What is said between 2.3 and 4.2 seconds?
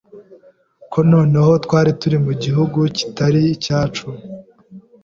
gihugu kitari icyacu